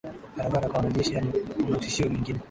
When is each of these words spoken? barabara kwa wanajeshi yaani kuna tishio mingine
barabara 0.37 0.67
kwa 0.69 0.77
wanajeshi 0.77 1.13
yaani 1.13 1.31
kuna 1.65 1.77
tishio 1.77 2.09
mingine 2.09 2.39